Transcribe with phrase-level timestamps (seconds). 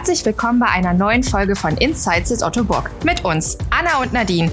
[0.00, 2.90] Herzlich willkommen bei einer neuen Folge von Insights with Otto Bock.
[3.04, 4.50] Mit uns, Anna und Nadine.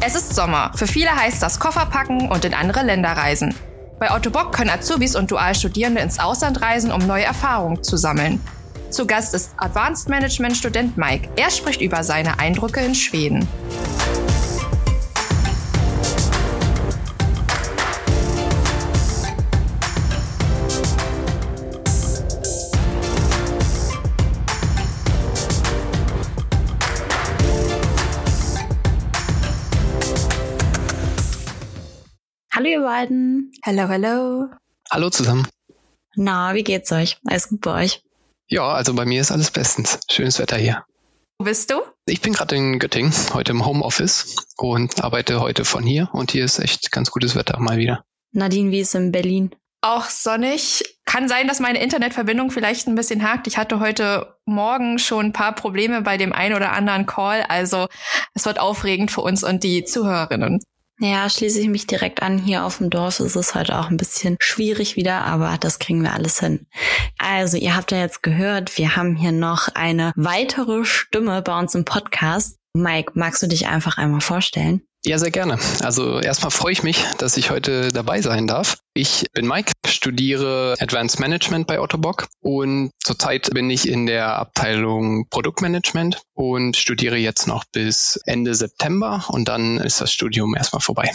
[0.00, 0.72] Es ist Sommer.
[0.74, 3.54] Für viele heißt das Koffer packen und in andere Länder reisen.
[3.98, 8.40] Bei Otto Bock können Azubis und Dualstudierende ins Ausland reisen, um neue Erfahrungen zu sammeln.
[8.88, 11.28] Zu Gast ist Advanced Management Student Mike.
[11.36, 13.46] Er spricht über seine Eindrücke in Schweden.
[32.86, 33.50] Beiden.
[33.64, 34.46] Hello, hello.
[34.92, 35.44] Hallo zusammen.
[36.14, 37.18] Na, wie geht's euch?
[37.26, 38.02] Alles gut bei euch?
[38.46, 39.98] Ja, also bei mir ist alles bestens.
[40.08, 40.84] Schönes Wetter hier.
[41.36, 41.82] Wo bist du?
[42.06, 46.44] Ich bin gerade in Göttingen, heute im Homeoffice und arbeite heute von hier und hier
[46.44, 48.04] ist echt ganz gutes Wetter mal wieder.
[48.30, 49.50] Nadine, wie ist in Berlin?
[49.80, 50.84] Auch sonnig.
[51.04, 53.48] Kann sein, dass meine Internetverbindung vielleicht ein bisschen hakt.
[53.48, 57.42] Ich hatte heute Morgen schon ein paar Probleme bei dem einen oder anderen Call.
[57.48, 57.88] Also
[58.34, 60.60] es wird aufregend für uns und die Zuhörerinnen.
[60.98, 62.38] Ja, schließe ich mich direkt an.
[62.38, 66.02] Hier auf dem Dorf ist es heute auch ein bisschen schwierig wieder, aber das kriegen
[66.02, 66.66] wir alles hin.
[67.18, 71.74] Also, ihr habt ja jetzt gehört, wir haben hier noch eine weitere Stimme bei uns
[71.74, 72.56] im Podcast.
[72.72, 74.82] Mike, magst du dich einfach einmal vorstellen?
[75.06, 75.56] Ja, sehr gerne.
[75.84, 78.78] Also erstmal freue ich mich, dass ich heute dabei sein darf.
[78.92, 85.28] Ich bin Mike, studiere Advanced Management bei Ottobock und zurzeit bin ich in der Abteilung
[85.30, 91.12] Produktmanagement und studiere jetzt noch bis Ende September und dann ist das Studium erstmal vorbei.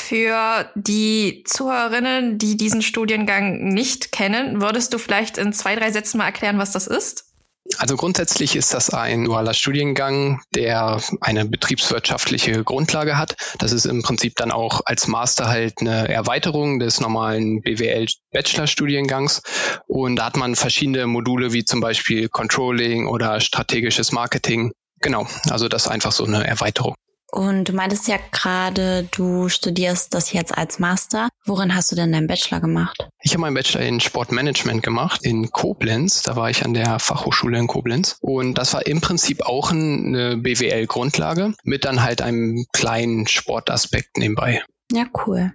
[0.00, 6.18] Für die Zuhörerinnen, die diesen Studiengang nicht kennen, würdest du vielleicht in zwei, drei Sätzen
[6.18, 7.29] mal erklären, was das ist?
[7.78, 13.36] Also grundsätzlich ist das ein dualer Studiengang, der eine betriebswirtschaftliche Grundlage hat.
[13.58, 19.42] Das ist im Prinzip dann auch als Master halt eine Erweiterung des normalen BWL-Bachelor-Studiengangs.
[19.86, 24.72] Und da hat man verschiedene Module wie zum Beispiel Controlling oder strategisches Marketing.
[25.00, 26.94] Genau, also das ist einfach so eine Erweiterung.
[27.32, 31.28] Und du meintest ja gerade, du studierst das jetzt als Master.
[31.44, 33.08] Worin hast du denn deinen Bachelor gemacht?
[33.22, 36.22] Ich habe meinen Bachelor in Sportmanagement gemacht in Koblenz.
[36.22, 38.16] Da war ich an der Fachhochschule in Koblenz.
[38.20, 44.62] Und das war im Prinzip auch eine BWL-Grundlage mit dann halt einem kleinen Sportaspekt nebenbei.
[44.92, 45.52] Ja, cool.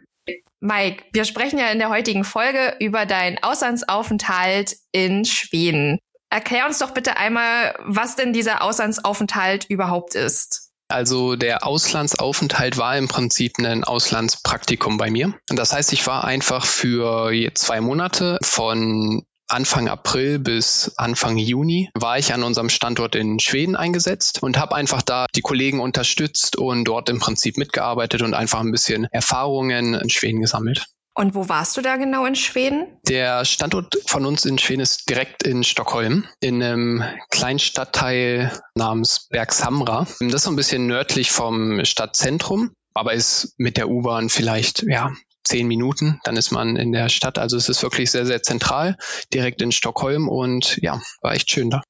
[0.62, 6.00] Mike, wir sprechen ja in der heutigen Folge über deinen Auslandsaufenthalt in Schweden.
[6.32, 10.65] Erklär uns doch bitte einmal, was denn dieser Auslandsaufenthalt überhaupt ist.
[10.88, 15.34] Also der Auslandsaufenthalt war im Prinzip ein Auslandspraktikum bei mir.
[15.48, 22.18] Das heißt, ich war einfach für zwei Monate von Anfang April bis Anfang Juni war
[22.18, 26.86] ich an unserem Standort in Schweden eingesetzt und habe einfach da die Kollegen unterstützt und
[26.86, 30.88] dort im Prinzip mitgearbeitet und einfach ein bisschen Erfahrungen in Schweden gesammelt.
[31.18, 32.88] Und wo warst du da genau in Schweden?
[33.08, 39.28] Der Standort von uns in Schweden ist direkt in Stockholm, in einem kleinen Stadtteil namens
[39.30, 40.08] Bergshamra.
[40.20, 45.14] Das ist so ein bisschen nördlich vom Stadtzentrum, aber ist mit der U-Bahn vielleicht, ja,
[45.46, 47.40] zehn Minuten, dann ist man in der Stadt.
[47.40, 48.98] Also es ist wirklich sehr, sehr zentral,
[49.34, 51.82] direkt in Stockholm und ja, war echt schön da.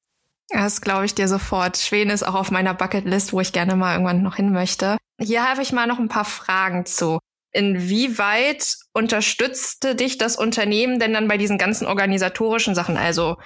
[0.50, 1.78] Das glaube ich dir sofort.
[1.78, 4.98] Schweden ist auch auf meiner Bucketlist, wo ich gerne mal irgendwann noch hin möchte.
[5.20, 7.20] Hier habe ich mal noch ein paar Fragen zu.
[7.56, 13.38] Inwieweit unterstützte dich das Unternehmen denn dann bei diesen ganzen organisatorischen Sachen, also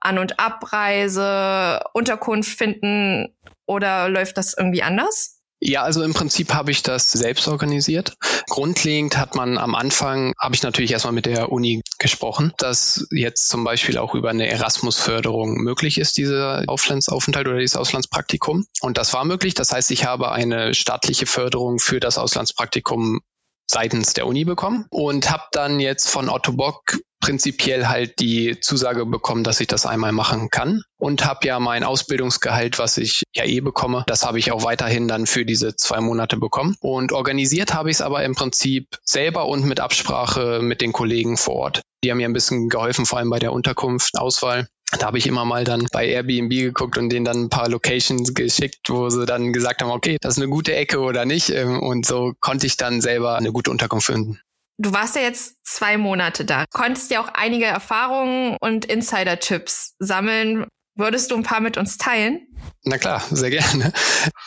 [0.00, 5.42] An- und Abreise, Unterkunft finden oder läuft das irgendwie anders?
[5.60, 8.16] Ja, also im Prinzip habe ich das selbst organisiert.
[8.50, 13.48] Grundlegend hat man am Anfang, habe ich natürlich erstmal mit der Uni gesprochen, dass jetzt
[13.48, 18.66] zum Beispiel auch über eine Erasmus-Förderung möglich ist, dieser Auslandsaufenthalt oder dieses Auslandspraktikum.
[18.80, 19.54] Und das war möglich.
[19.54, 23.20] Das heißt, ich habe eine staatliche Förderung für das Auslandspraktikum
[23.66, 29.06] seitens der Uni bekommen und habe dann jetzt von Otto Bock prinzipiell halt die Zusage
[29.06, 33.44] bekommen, dass ich das einmal machen kann und habe ja mein Ausbildungsgehalt, was ich ja
[33.44, 37.72] eh bekomme, das habe ich auch weiterhin dann für diese zwei Monate bekommen und organisiert
[37.72, 41.82] habe ich es aber im Prinzip selber und mit Absprache mit den Kollegen vor Ort.
[42.04, 44.66] Die haben mir ein bisschen geholfen, vor allem bei der Unterkunftauswahl
[44.98, 48.34] da habe ich immer mal dann bei Airbnb geguckt und denen dann ein paar Locations
[48.34, 51.50] geschickt, wo sie dann gesagt haben, okay, das ist eine gute Ecke oder nicht.
[51.50, 54.40] Ähm, und so konnte ich dann selber eine gute Unterkunft finden.
[54.78, 60.66] Du warst ja jetzt zwei Monate da, konntest ja auch einige Erfahrungen und Insider-Tipps sammeln.
[60.94, 62.48] Würdest du ein paar mit uns teilen?
[62.84, 63.92] Na klar, sehr gerne.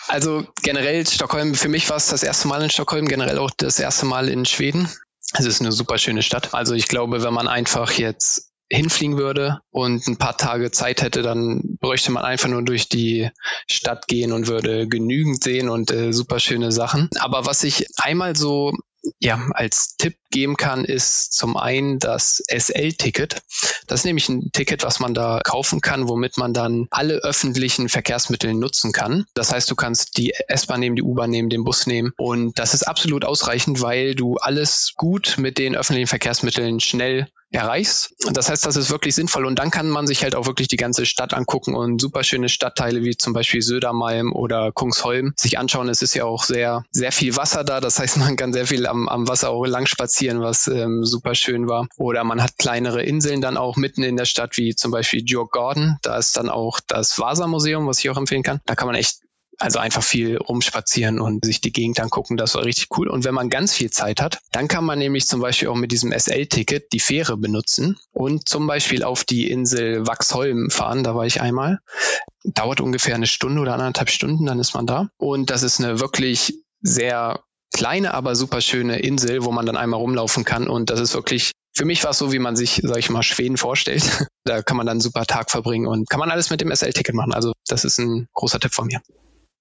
[0.08, 3.80] Also generell Stockholm, für mich war es das erste Mal in Stockholm, generell auch das
[3.80, 4.90] erste Mal in Schweden.
[5.34, 6.54] Es ist eine super schöne Stadt.
[6.54, 11.22] Also ich glaube, wenn man einfach jetzt hinfliegen würde und ein paar Tage Zeit hätte,
[11.22, 13.30] dann bräuchte man einfach nur durch die
[13.70, 17.10] Stadt gehen und würde genügend sehen und äh, super schöne Sachen.
[17.20, 18.74] Aber was ich einmal so
[19.20, 23.42] ja, als Tipp geben kann, ist zum einen das SL-Ticket.
[23.88, 27.90] Das ist nämlich ein Ticket, was man da kaufen kann, womit man dann alle öffentlichen
[27.90, 29.26] Verkehrsmittel nutzen kann.
[29.34, 32.74] Das heißt, du kannst die S-Bahn nehmen, die U-Bahn nehmen, den Bus nehmen und das
[32.74, 38.14] ist absolut ausreichend, weil du alles gut mit den öffentlichen Verkehrsmitteln schnell erreichst.
[38.32, 40.78] Das heißt, das ist wirklich sinnvoll und dann kann man sich halt auch wirklich die
[40.78, 45.90] ganze Stadt angucken und super schöne Stadtteile wie zum Beispiel Södermalm oder Kungsholm sich anschauen.
[45.90, 47.82] Es ist ja auch sehr, sehr viel Wasser da.
[47.82, 51.36] Das heißt, man kann sehr viel am, am Wasser auch lang spazieren, was ähm, super
[51.36, 51.88] schön war.
[51.98, 55.52] Oder man hat kleinere Inseln dann auch mitten in der Stadt, wie zum Beispiel York
[55.52, 55.98] Gordon.
[56.02, 58.62] Da ist dann auch das Vasa-Museum, was ich auch empfehlen kann.
[58.66, 59.25] Da kann man echt
[59.60, 63.08] also einfach viel rumspazieren und sich die Gegend angucken, das war richtig cool.
[63.08, 65.92] Und wenn man ganz viel Zeit hat, dann kann man nämlich zum Beispiel auch mit
[65.92, 71.26] diesem SL-Ticket die Fähre benutzen und zum Beispiel auf die Insel Waxholm fahren, da war
[71.26, 71.80] ich einmal.
[72.44, 75.10] Dauert ungefähr eine Stunde oder anderthalb Stunden, dann ist man da.
[75.18, 77.44] Und das ist eine wirklich sehr
[77.74, 80.68] kleine, aber super schöne Insel, wo man dann einmal rumlaufen kann.
[80.68, 83.22] Und das ist wirklich für mich war es so, wie man sich, sag ich mal,
[83.22, 84.04] Schweden vorstellt.
[84.48, 87.16] Da kann man dann einen super Tag verbringen und kann man alles mit dem SL-Ticket
[87.16, 87.34] machen.
[87.34, 89.02] Also das ist ein großer Tipp von mir.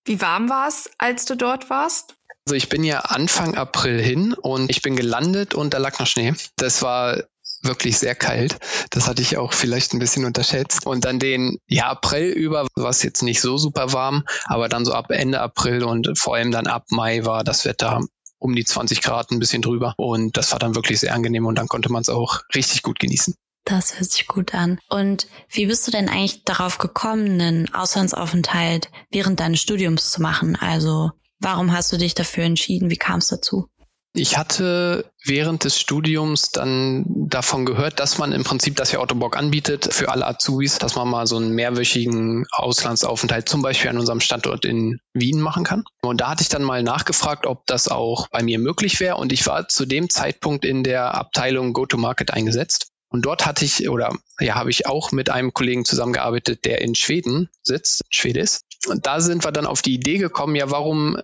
[0.05, 2.15] Wie warm war es, als du dort warst?
[2.47, 6.07] Also ich bin ja Anfang April hin und ich bin gelandet und da lag noch
[6.07, 6.35] Schnee.
[6.57, 7.23] Das war
[7.63, 8.59] wirklich sehr kalt.
[8.91, 10.87] Das hatte ich auch vielleicht ein bisschen unterschätzt.
[10.87, 14.85] Und dann den ja, April über war es jetzt nicht so super warm, aber dann
[14.85, 18.01] so ab Ende April und vor allem dann ab Mai war das Wetter
[18.39, 19.95] um die 20 Grad ein bisschen drüber.
[19.97, 22.99] Und das war dann wirklich sehr angenehm und dann konnte man es auch richtig gut
[22.99, 23.35] genießen.
[23.65, 24.79] Das hört sich gut an.
[24.89, 30.57] Und wie bist du denn eigentlich darauf gekommen, einen Auslandsaufenthalt während deines Studiums zu machen?
[30.57, 32.91] Also warum hast du dich dafür entschieden?
[32.91, 33.69] Wie kam es dazu?
[34.17, 39.37] Ich hatte während des Studiums dann davon gehört, dass man im Prinzip das ja Autobock
[39.37, 44.21] anbietet für alle Azubis, dass man mal so einen mehrwöchigen Auslandsaufenthalt zum Beispiel an unserem
[44.21, 45.83] Standort in Wien machen kann.
[46.01, 49.17] Und da hatte ich dann mal nachgefragt, ob das auch bei mir möglich wäre.
[49.17, 52.94] Und ich war zu dem Zeitpunkt in der Abteilung Go-to-Market eingesetzt.
[53.15, 56.97] Und dort hatte ich oder ja, habe ich auch mit einem Kollegen zusammengearbeitet, der in
[56.97, 58.45] Schweden sitzt, Schwede.
[58.89, 61.17] Und da sind wir dann auf die Idee gekommen, ja, warum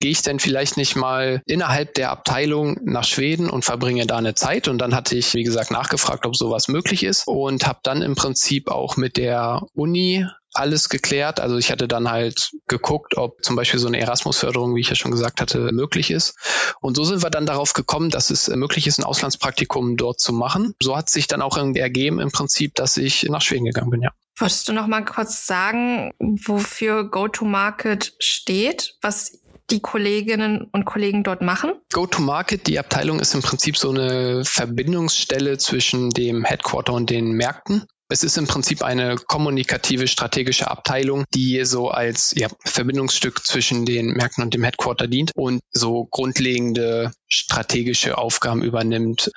[0.00, 4.34] gehe ich denn vielleicht nicht mal innerhalb der Abteilung nach Schweden und verbringe da eine
[4.34, 4.68] Zeit.
[4.68, 8.14] Und dann hatte ich, wie gesagt, nachgefragt, ob sowas möglich ist und habe dann im
[8.14, 11.40] Prinzip auch mit der Uni alles geklärt.
[11.40, 14.94] Also ich hatte dann halt geguckt, ob zum Beispiel so eine Erasmus-Förderung, wie ich ja
[14.94, 16.36] schon gesagt hatte, möglich ist.
[16.80, 20.32] Und so sind wir dann darauf gekommen, dass es möglich ist, ein Auslandspraktikum dort zu
[20.32, 20.74] machen.
[20.80, 24.10] So hat sich dann auch ergeben im Prinzip, dass ich nach Schweden gegangen bin, ja.
[24.36, 29.40] Wolltest du noch mal kurz sagen, wofür Go-to-Market steht, was
[29.70, 31.72] die Kolleginnen und Kollegen dort machen?
[31.92, 37.86] Go-to-Market, die Abteilung ist im Prinzip so eine Verbindungsstelle zwischen dem Headquarter und den Märkten.
[38.10, 44.08] Es ist im Prinzip eine kommunikative strategische Abteilung, die so als ja, Verbindungsstück zwischen den
[44.08, 49.30] Märkten und dem Headquarter dient und so grundlegende strategische Aufgaben übernimmt.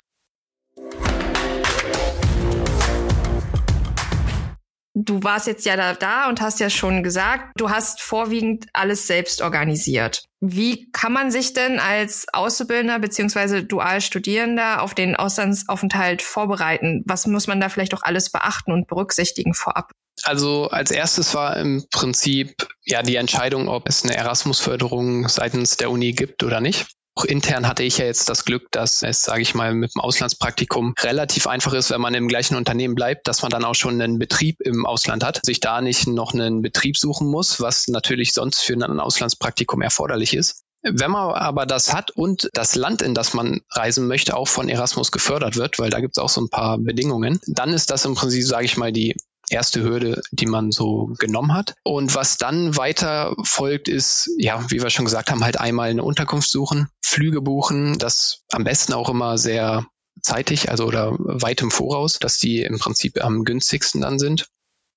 [5.00, 9.06] Du warst jetzt ja da, da und hast ja schon gesagt, du hast vorwiegend alles
[9.06, 10.24] selbst organisiert.
[10.40, 17.04] Wie kann man sich denn als Auszubildender beziehungsweise Dualstudierender auf den Auslandsaufenthalt vorbereiten?
[17.06, 19.92] Was muss man da vielleicht auch alles beachten und berücksichtigen vorab?
[20.24, 25.92] Also als erstes war im Prinzip ja die Entscheidung, ob es eine Erasmus-Förderung seitens der
[25.92, 26.86] Uni gibt oder nicht.
[27.18, 30.00] Auch intern hatte ich ja jetzt das Glück, dass es, sage ich mal, mit dem
[30.00, 34.00] Auslandspraktikum relativ einfach ist, wenn man im gleichen Unternehmen bleibt, dass man dann auch schon
[34.00, 38.34] einen Betrieb im Ausland hat, sich da nicht noch einen Betrieb suchen muss, was natürlich
[38.34, 40.62] sonst für ein Auslandspraktikum erforderlich ist.
[40.82, 44.68] Wenn man aber das hat und das Land, in das man reisen möchte, auch von
[44.68, 48.04] Erasmus gefördert wird, weil da gibt es auch so ein paar Bedingungen, dann ist das
[48.04, 49.16] im Prinzip, sage ich mal, die
[49.50, 51.74] erste Hürde, die man so genommen hat.
[51.84, 56.02] Und was dann weiter folgt, ist, ja, wie wir schon gesagt haben, halt einmal eine
[56.02, 59.86] Unterkunft suchen, Flüge buchen, das am besten auch immer sehr
[60.22, 64.48] zeitig, also oder weit im Voraus, dass die im Prinzip am günstigsten dann sind.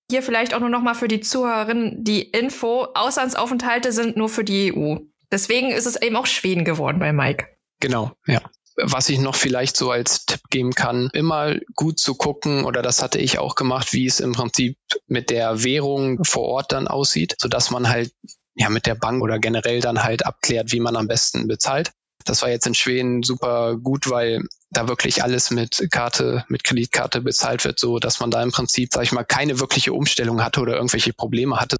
[0.09, 4.43] Hier vielleicht auch nur noch mal für die Zuhörerinnen die Info, Auslandsaufenthalte sind nur für
[4.43, 4.97] die EU.
[5.31, 7.47] Deswegen ist es eben auch Schweden geworden bei Mike.
[7.79, 8.41] Genau, ja
[8.77, 13.01] was ich noch vielleicht so als Tipp geben kann, immer gut zu gucken, oder das
[13.01, 17.35] hatte ich auch gemacht, wie es im Prinzip mit der Währung vor Ort dann aussieht,
[17.39, 18.11] sodass man halt
[18.55, 21.91] ja mit der Bank oder generell dann halt abklärt, wie man am besten bezahlt.
[22.25, 27.21] Das war jetzt in Schweden super gut, weil da wirklich alles mit Karte, mit Kreditkarte
[27.21, 30.61] bezahlt wird, so dass man da im Prinzip, sag ich mal, keine wirkliche Umstellung hatte
[30.61, 31.77] oder irgendwelche Probleme hatte.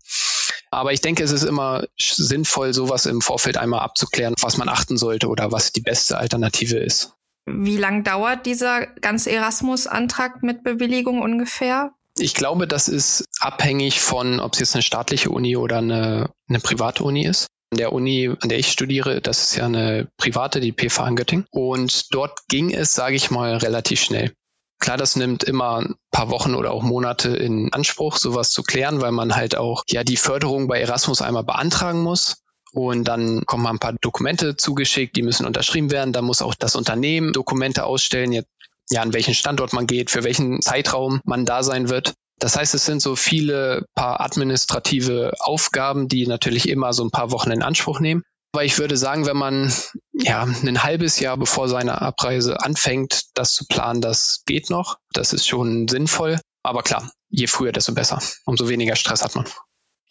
[0.71, 4.97] Aber ich denke, es ist immer sinnvoll, sowas im Vorfeld einmal abzuklären, was man achten
[4.97, 7.13] sollte oder was die beste Alternative ist.
[7.45, 11.91] Wie lang dauert dieser ganze Erasmus-Antrag mit Bewilligung ungefähr?
[12.17, 16.59] Ich glaube, das ist abhängig von, ob es jetzt eine staatliche Uni oder eine, eine
[16.59, 17.47] private Uni ist.
[17.71, 19.21] an der Uni, an der ich studiere.
[19.21, 21.45] Das ist ja eine private, die PV in Göttingen.
[21.51, 24.33] Und dort ging es, sage ich mal, relativ schnell.
[24.81, 28.99] Klar, das nimmt immer ein paar Wochen oder auch Monate in Anspruch, sowas zu klären,
[28.99, 32.41] weil man halt auch ja die Förderung bei Erasmus einmal beantragen muss.
[32.73, 36.13] Und dann kommen ein paar Dokumente zugeschickt, die müssen unterschrieben werden.
[36.13, 38.49] Da muss auch das Unternehmen Dokumente ausstellen, jetzt,
[38.89, 42.15] ja, an welchen Standort man geht, für welchen Zeitraum man da sein wird.
[42.39, 47.31] Das heißt, es sind so viele paar administrative Aufgaben, die natürlich immer so ein paar
[47.31, 48.23] Wochen in Anspruch nehmen.
[48.53, 49.71] Aber ich würde sagen, wenn man
[50.13, 54.97] ja ein halbes Jahr bevor seine Abreise anfängt, das zu planen, das geht noch.
[55.13, 56.39] Das ist schon sinnvoll.
[56.63, 58.21] Aber klar, je früher, desto besser.
[58.45, 59.45] Umso weniger Stress hat man.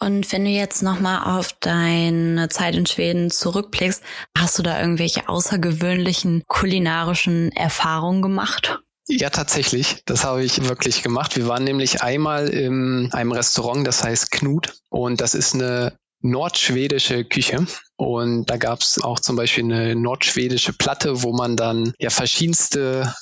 [0.02, 4.02] Und wenn du jetzt nochmal auf deine Zeit in Schweden zurückblickst,
[4.36, 8.80] hast du da irgendwelche außergewöhnlichen kulinarischen Erfahrungen gemacht?
[9.06, 10.02] Ja, tatsächlich.
[10.06, 11.36] Das habe ich wirklich gemacht.
[11.36, 14.78] Wir waren nämlich einmal in einem Restaurant, das heißt Knut.
[14.88, 17.66] Und das ist eine nordschwedische Küche.
[17.96, 23.14] Und da gab es auch zum Beispiel eine nordschwedische Platte, wo man dann ja verschiedenste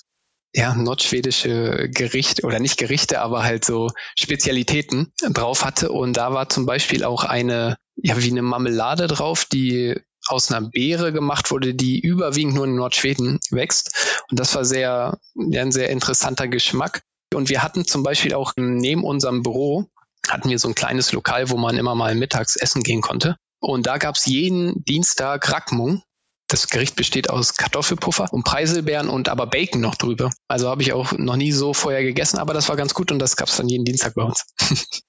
[0.55, 5.93] ja, nordschwedische Gerichte oder nicht Gerichte, aber halt so Spezialitäten drauf hatte.
[5.93, 9.95] Und da war zum Beispiel auch eine, ja, wie eine Marmelade drauf, die
[10.27, 14.23] aus einer Beere gemacht wurde, die überwiegend nur in Nordschweden wächst.
[14.31, 17.03] Und das war sehr, ja, ein sehr interessanter Geschmack.
[17.35, 19.91] Und wir hatten zum Beispiel auch neben unserem Büro
[20.31, 23.37] hatten wir so ein kleines Lokal, wo man immer mal mittags essen gehen konnte.
[23.61, 26.03] Und da gab es jeden Dienstag Rackmung.
[26.49, 30.31] Das Gericht besteht aus Kartoffelpuffer und Preiselbeeren und aber Bacon noch drüber.
[30.49, 33.19] Also habe ich auch noch nie so vorher gegessen, aber das war ganz gut und
[33.19, 34.47] das gab es dann jeden Dienstag bei uns.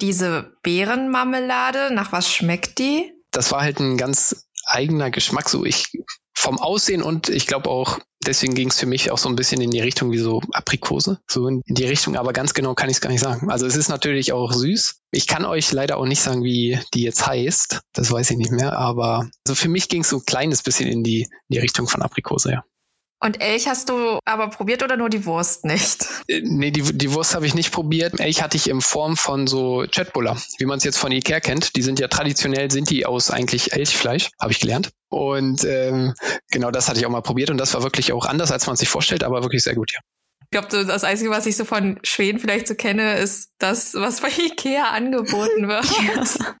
[0.00, 3.12] Diese Beerenmarmelade, nach was schmeckt die?
[3.32, 5.48] Das war halt ein ganz eigener Geschmack.
[5.48, 5.90] So ich
[6.38, 9.62] vom Aussehen und ich glaube auch, deswegen ging es für mich auch so ein bisschen
[9.62, 12.96] in die Richtung wie so Aprikose, so in die Richtung, aber ganz genau kann ich
[12.96, 13.50] es gar nicht sagen.
[13.50, 15.00] Also es ist natürlich auch süß.
[15.12, 17.80] Ich kann euch leider auch nicht sagen, wie die jetzt heißt.
[17.94, 20.88] Das weiß ich nicht mehr, aber also für mich ging es so ein kleines bisschen
[20.88, 22.64] in die, in die Richtung von Aprikose, ja.
[23.18, 26.06] Und Elch hast du aber probiert oder nur die Wurst nicht?
[26.28, 28.20] Äh, nee, die, die Wurst habe ich nicht probiert.
[28.20, 31.76] Elch hatte ich in Form von so Chatbuller, wie man es jetzt von Ikea kennt.
[31.76, 34.90] Die sind ja traditionell, sind die aus eigentlich Elchfleisch, habe ich gelernt.
[35.08, 36.14] Und ähm,
[36.50, 38.76] genau das hatte ich auch mal probiert und das war wirklich auch anders, als man
[38.76, 40.00] sich vorstellt, aber wirklich sehr gut, ja.
[40.44, 44.20] Ich glaube, das Einzige, was ich so von Schweden vielleicht so kenne, ist das, was
[44.20, 46.54] bei Ikea angeboten wird.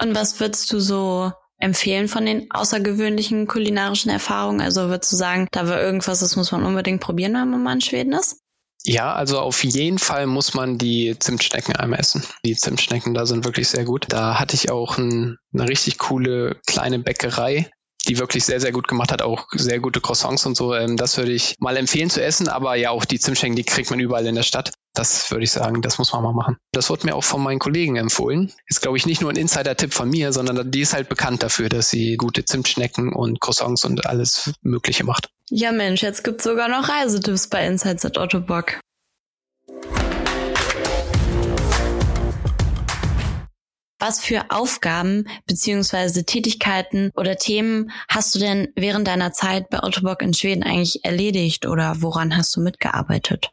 [0.00, 4.60] Und was würdest du so empfehlen von den außergewöhnlichen kulinarischen Erfahrungen?
[4.60, 7.74] Also würdest du sagen, da war irgendwas, das muss man unbedingt probieren, wenn man mal
[7.74, 8.40] in Schweden ist?
[8.84, 12.22] Ja, also auf jeden Fall muss man die Zimtschnecken einmal essen.
[12.44, 14.06] Die Zimtschnecken da sind wirklich sehr gut.
[14.08, 17.70] Da hatte ich auch ein, eine richtig coole kleine Bäckerei,
[18.06, 20.74] die wirklich sehr, sehr gut gemacht hat, auch sehr gute Croissants und so.
[20.74, 23.90] Ähm, das würde ich mal empfehlen zu essen, aber ja, auch die Zimtschnecken, die kriegt
[23.90, 24.72] man überall in der Stadt.
[24.98, 26.56] Das würde ich sagen, das muss man mal machen.
[26.72, 28.52] Das wurde mir auch von meinen Kollegen empfohlen.
[28.66, 31.68] Ist, glaube ich, nicht nur ein Insider-Tipp von mir, sondern die ist halt bekannt dafür,
[31.68, 35.30] dass sie gute Zimtschnecken und Croissants und alles Mögliche macht.
[35.50, 38.80] Ja, Mensch, jetzt gibt's sogar noch Reisetipps bei Insights at Otto Bock.
[44.00, 50.22] Was für Aufgaben beziehungsweise Tätigkeiten oder Themen hast du denn während deiner Zeit bei Ottobock
[50.22, 53.52] in Schweden eigentlich erledigt oder woran hast du mitgearbeitet?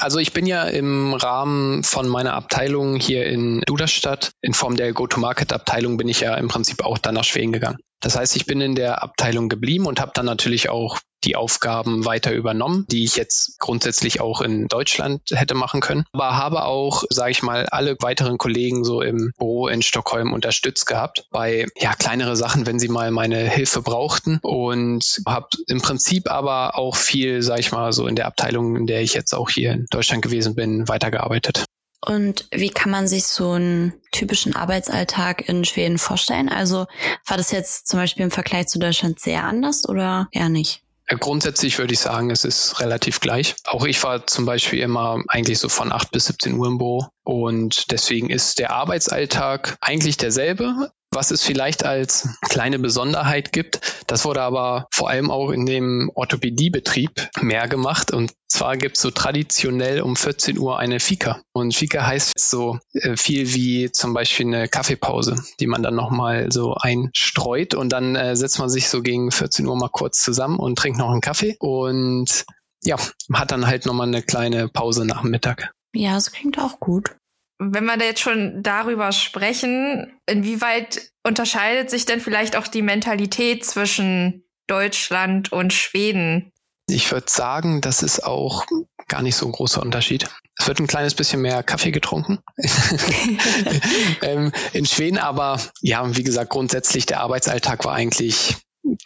[0.00, 4.92] Also ich bin ja im Rahmen von meiner Abteilung hier in Duderstadt, in Form der
[4.92, 7.78] Go-to-Market-Abteilung, bin ich ja im Prinzip auch dann nach Schweden gegangen.
[8.00, 12.04] Das heißt, ich bin in der Abteilung geblieben und habe dann natürlich auch die Aufgaben
[12.04, 16.04] weiter übernommen, die ich jetzt grundsätzlich auch in Deutschland hätte machen können.
[16.12, 20.86] Aber habe auch, sage ich mal, alle weiteren Kollegen so im Büro in Stockholm unterstützt
[20.86, 26.30] gehabt bei ja kleinere Sachen, wenn sie mal meine Hilfe brauchten und habe im Prinzip
[26.30, 29.50] aber auch viel, sage ich mal, so in der Abteilung, in der ich jetzt auch
[29.50, 31.64] hier in Deutschland gewesen bin, weitergearbeitet.
[32.00, 36.48] Und wie kann man sich so einen typischen Arbeitsalltag in Schweden vorstellen?
[36.48, 36.86] Also
[37.26, 40.82] war das jetzt zum Beispiel im Vergleich zu Deutschland sehr anders oder eher nicht?
[41.08, 43.56] Grundsätzlich würde ich sagen, es ist relativ gleich.
[43.64, 47.06] Auch ich war zum Beispiel immer eigentlich so von 8 bis 17 Uhr im Büro
[47.24, 50.92] und deswegen ist der Arbeitsalltag eigentlich derselbe.
[51.18, 56.12] Was es vielleicht als kleine Besonderheit gibt, das wurde aber vor allem auch in dem
[56.14, 57.10] Orthopädiebetrieb
[57.40, 58.12] mehr gemacht.
[58.12, 61.42] Und zwar gibt es so traditionell um 14 Uhr eine Fika.
[61.52, 66.52] Und Fika heißt so äh, viel wie zum Beispiel eine Kaffeepause, die man dann nochmal
[66.52, 67.74] so einstreut.
[67.74, 71.00] Und dann äh, setzt man sich so gegen 14 Uhr mal kurz zusammen und trinkt
[71.00, 71.56] noch einen Kaffee.
[71.58, 72.44] Und
[72.84, 72.94] ja,
[73.32, 75.72] hat dann halt nochmal eine kleine Pause nach dem Mittag.
[75.92, 77.16] Ja, das klingt auch gut
[77.58, 83.64] wenn wir da jetzt schon darüber sprechen, inwieweit unterscheidet sich denn vielleicht auch die Mentalität
[83.64, 86.52] zwischen Deutschland und Schweden?
[86.88, 88.64] Ich würde sagen, das ist auch
[89.08, 90.28] gar nicht so ein großer Unterschied.
[90.56, 92.38] Es wird ein kleines bisschen mehr Kaffee getrunken
[94.22, 98.56] ähm, in Schweden, aber ja, wie gesagt, grundsätzlich der Arbeitsalltag war eigentlich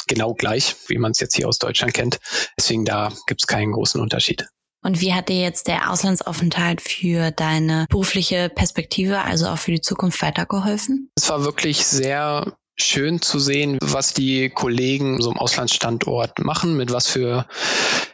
[0.07, 2.21] genau gleich, wie man es jetzt hier aus Deutschland kennt.
[2.57, 4.47] Deswegen da gibt es keinen großen Unterschied.
[4.83, 9.81] Und wie hat dir jetzt der Auslandsaufenthalt für deine berufliche Perspektive, also auch für die
[9.81, 11.11] Zukunft weitergeholfen?
[11.17, 16.93] Es war wirklich sehr schön zu sehen, was die Kollegen so im Auslandsstandort machen, mit
[16.93, 17.47] was für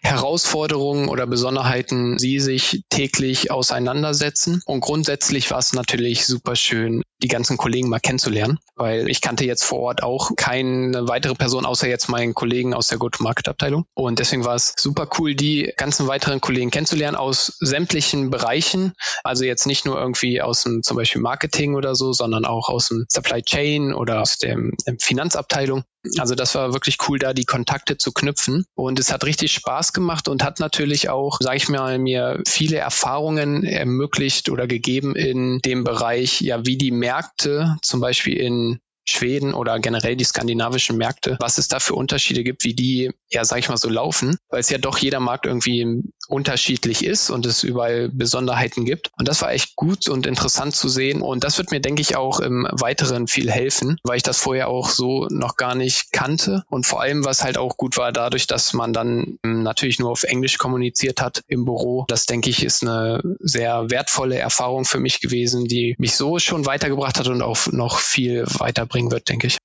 [0.03, 4.63] Herausforderungen oder Besonderheiten sie sich täglich auseinandersetzen.
[4.67, 9.45] Und grundsätzlich war es natürlich super schön, die ganzen Kollegen mal kennenzulernen, weil ich kannte
[9.45, 13.87] jetzt vor Ort auch keine weitere Person außer jetzt meinen Kollegen aus der Go-to-Market-Abteilung.
[13.95, 18.93] Und deswegen war es super cool, die ganzen weiteren Kollegen kennenzulernen aus sämtlichen Bereichen.
[19.25, 22.89] Also jetzt nicht nur irgendwie aus dem zum Beispiel Marketing oder so, sondern auch aus
[22.89, 24.57] dem Supply Chain oder aus der
[25.01, 25.85] Finanzabteilung.
[26.19, 28.65] Also das war wirklich cool, da die Kontakte zu knüpfen.
[28.75, 32.77] Und es hat richtig Spaß gemacht und hat natürlich auch, sage ich mal, mir viele
[32.77, 39.55] Erfahrungen ermöglicht oder gegeben in dem Bereich, ja, wie die Märkte zum Beispiel in Schweden
[39.55, 43.59] oder generell die skandinavischen Märkte, was es da für Unterschiede gibt, wie die, ja, sag
[43.59, 47.63] ich mal so laufen, weil es ja doch jeder Markt irgendwie unterschiedlich ist und es
[47.63, 49.11] überall Besonderheiten gibt.
[49.19, 51.23] Und das war echt gut und interessant zu sehen.
[51.23, 54.69] Und das wird mir, denke ich, auch im Weiteren viel helfen, weil ich das vorher
[54.69, 56.65] auch so noch gar nicht kannte.
[56.69, 60.11] Und vor allem, was halt auch gut war, dadurch, dass man dann ähm, natürlich nur
[60.11, 62.05] auf Englisch kommuniziert hat im Büro.
[62.09, 66.67] Das, denke ich, ist eine sehr wertvolle Erfahrung für mich gewesen, die mich so schon
[66.67, 69.59] weitergebracht hat und auch noch viel weiterbringt bringen wird, denke ich.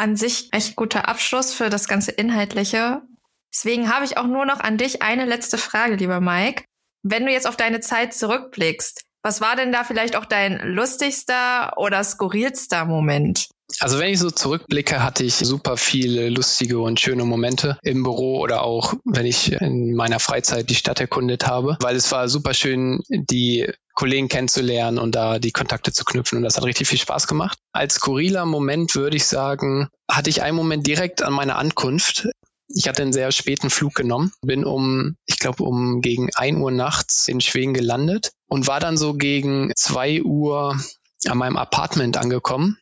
[0.00, 3.02] An sich echt guter Abschluss für das ganze Inhaltliche.
[3.52, 6.64] Deswegen habe ich auch nur noch an dich eine letzte Frage, lieber Mike.
[7.02, 11.72] Wenn du jetzt auf deine Zeit zurückblickst, was war denn da vielleicht auch dein lustigster
[11.76, 13.48] oder skurrilster Moment?
[13.80, 18.38] Also wenn ich so zurückblicke, hatte ich super viele lustige und schöne Momente im Büro
[18.40, 22.54] oder auch wenn ich in meiner Freizeit die Stadt erkundet habe, weil es war super
[22.54, 26.98] schön, die Kollegen kennenzulernen und da die Kontakte zu knüpfen und das hat richtig viel
[26.98, 27.58] Spaß gemacht.
[27.72, 32.28] Als skurriler Moment würde ich sagen, hatte ich einen Moment direkt an meiner Ankunft.
[32.68, 36.70] Ich hatte einen sehr späten Flug genommen, bin um, ich glaube, um gegen ein Uhr
[36.70, 40.78] nachts in Schweden gelandet und war dann so gegen zwei Uhr
[41.26, 42.78] an meinem Apartment angekommen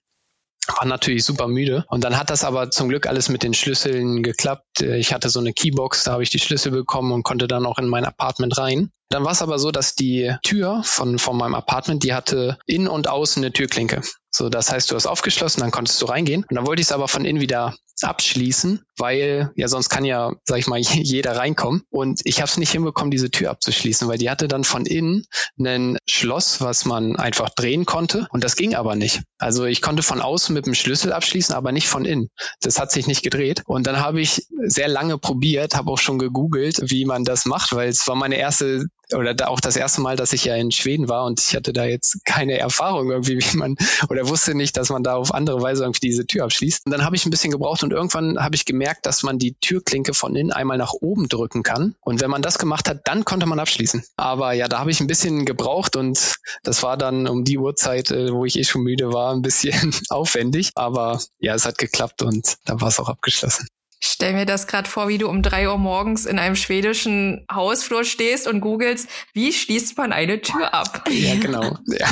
[0.69, 1.85] war natürlich super müde.
[1.89, 4.83] Und dann hat das aber zum Glück alles mit den Schlüsseln geklappt.
[4.83, 7.79] Ich hatte so eine Keybox, da habe ich die Schlüssel bekommen und konnte dann auch
[7.79, 8.91] in mein Apartment rein.
[9.09, 12.89] Dann war es aber so, dass die Tür von, von meinem Apartment, die hatte innen
[12.89, 14.03] und außen eine Türklinke.
[14.37, 16.45] So, das heißt, du hast aufgeschlossen, dann konntest du reingehen.
[16.47, 20.35] Und dann wollte ich es aber von innen wieder abschließen, weil ja sonst kann ja,
[20.45, 21.85] sag ich mal, jeder reinkommen.
[21.89, 25.27] Und ich habe es nicht hinbekommen, diese Tür abzuschließen, weil die hatte dann von innen
[25.59, 28.27] ein Schloss, was man einfach drehen konnte.
[28.31, 29.23] Und das ging aber nicht.
[29.39, 32.29] Also ich konnte von außen mit dem Schlüssel abschließen, aber nicht von innen.
[32.61, 33.63] Das hat sich nicht gedreht.
[33.65, 37.75] Und dann habe ich sehr lange probiert, habe auch schon gegoogelt, wie man das macht,
[37.75, 41.09] weil es war meine erste oder auch das erste Mal, dass ich ja in Schweden
[41.09, 43.77] war und ich hatte da jetzt keine Erfahrung irgendwie, wie man
[44.09, 46.87] oder wusste nicht, dass man da auf andere Weise irgendwie diese Tür abschließt.
[46.87, 49.55] Und dann habe ich ein bisschen gebraucht und irgendwann habe ich gemerkt, dass man die
[49.55, 51.95] Türklinke von innen einmal nach oben drücken kann.
[52.01, 54.05] Und wenn man das gemacht hat, dann konnte man abschließen.
[54.17, 58.11] Aber ja, da habe ich ein bisschen gebraucht und das war dann um die Uhrzeit,
[58.11, 60.73] äh, wo ich eh schon müde war, ein bisschen aufwendig.
[60.75, 63.69] Aber ja, es hat geklappt und dann war es auch abgeschlossen.
[64.01, 67.47] Ich stell mir das gerade vor, wie du um drei Uhr morgens in einem schwedischen
[67.51, 71.05] Hausflur stehst und googelst, wie schließt man eine Tür ab?
[71.09, 71.79] Ja, genau.
[71.87, 72.09] Ja,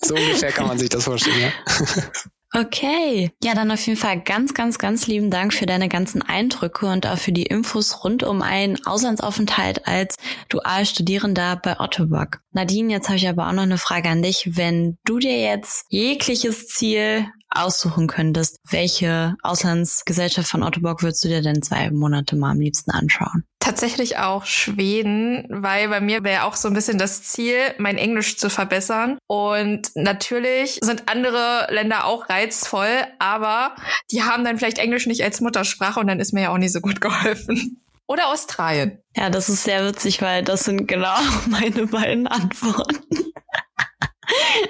[0.00, 1.52] so ungefähr kann man sich das vorstellen, ja.
[2.54, 3.32] Okay.
[3.42, 7.06] Ja, dann auf jeden Fall ganz, ganz, ganz lieben Dank für deine ganzen Eindrücke und
[7.06, 10.16] auch für die Infos rund um einen Auslandsaufenthalt als
[10.48, 12.38] Dualstudierender bei Ottobock.
[12.52, 14.56] Nadine, jetzt habe ich aber auch noch eine Frage an dich.
[14.56, 21.28] Wenn du dir jetzt jegliches Ziel aussuchen könntest, welche Auslandsgesellschaft von Otto Bock würdest du
[21.28, 23.44] dir denn zwei Monate mal am liebsten anschauen?
[23.60, 28.38] Tatsächlich auch Schweden, weil bei mir wäre auch so ein bisschen das Ziel, mein Englisch
[28.38, 29.18] zu verbessern.
[29.26, 33.74] Und natürlich sind andere Länder auch reizvoll, aber
[34.12, 36.72] die haben dann vielleicht Englisch nicht als Muttersprache und dann ist mir ja auch nicht
[36.72, 37.82] so gut geholfen.
[38.08, 38.98] Oder Australien.
[39.16, 41.16] Ja, das ist sehr witzig, weil das sind genau
[41.48, 43.25] meine beiden Antworten.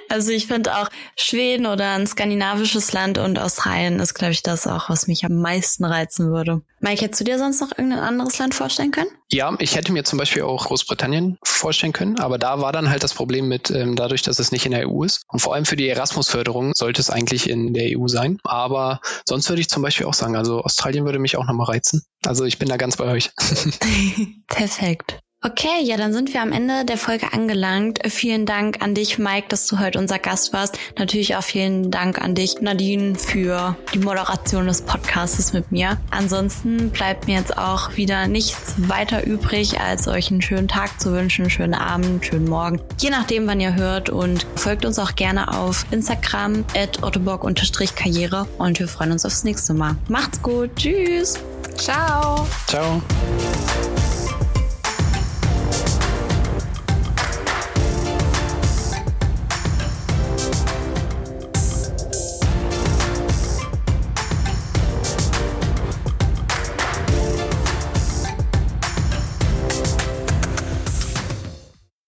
[0.08, 4.66] Also ich finde auch Schweden oder ein skandinavisches Land und Australien ist, glaube ich, das
[4.66, 6.62] auch, was mich am meisten reizen würde.
[6.80, 9.10] Mike, hättest du dir sonst noch irgendein anderes Land vorstellen können?
[9.30, 13.02] Ja, ich hätte mir zum Beispiel auch Großbritannien vorstellen können, aber da war dann halt
[13.02, 15.22] das Problem mit, ähm, dadurch, dass es nicht in der EU ist.
[15.28, 18.38] Und vor allem für die Erasmus-Förderung sollte es eigentlich in der EU sein.
[18.44, 22.04] Aber sonst würde ich zum Beispiel auch sagen, also Australien würde mich auch nochmal reizen.
[22.24, 23.32] Also ich bin da ganz bei euch.
[24.46, 25.20] Perfekt.
[25.46, 28.00] Okay, ja, dann sind wir am Ende der Folge angelangt.
[28.08, 30.76] Vielen Dank an dich, Mike, dass du heute unser Gast warst.
[30.98, 35.98] Natürlich auch vielen Dank an dich, Nadine, für die Moderation des Podcasts mit mir.
[36.10, 41.12] Ansonsten bleibt mir jetzt auch wieder nichts weiter übrig, als euch einen schönen Tag zu
[41.12, 42.80] wünschen, schönen Abend, einen schönen Morgen.
[42.98, 48.80] Je nachdem, wann ihr hört und folgt uns auch gerne auf Instagram at ottobock-karriere und
[48.80, 49.94] wir freuen uns aufs nächste Mal.
[50.08, 50.74] Macht's gut.
[50.74, 51.38] Tschüss.
[51.76, 52.48] Ciao.
[52.66, 53.00] Ciao.